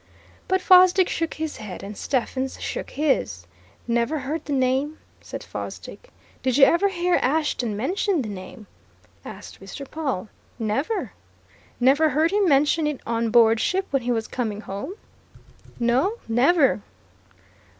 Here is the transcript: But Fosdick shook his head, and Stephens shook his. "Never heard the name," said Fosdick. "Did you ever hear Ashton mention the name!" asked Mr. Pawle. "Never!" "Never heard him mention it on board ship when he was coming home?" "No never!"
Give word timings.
But 0.47 0.61
Fosdick 0.61 1.07
shook 1.07 1.35
his 1.35 1.57
head, 1.57 1.83
and 1.83 1.95
Stephens 1.95 2.59
shook 2.59 2.89
his. 2.89 3.45
"Never 3.87 4.17
heard 4.17 4.45
the 4.45 4.51
name," 4.51 4.97
said 5.21 5.43
Fosdick. 5.43 6.09
"Did 6.41 6.57
you 6.57 6.65
ever 6.65 6.87
hear 6.87 7.19
Ashton 7.21 7.77
mention 7.77 8.23
the 8.23 8.29
name!" 8.29 8.65
asked 9.23 9.61
Mr. 9.61 9.87
Pawle. 9.87 10.27
"Never!" 10.57 11.13
"Never 11.79 12.09
heard 12.09 12.31
him 12.31 12.49
mention 12.49 12.87
it 12.87 12.99
on 13.05 13.29
board 13.29 13.59
ship 13.59 13.85
when 13.91 14.01
he 14.01 14.11
was 14.11 14.27
coming 14.27 14.61
home?" 14.61 14.95
"No 15.79 16.17
never!" 16.27 16.81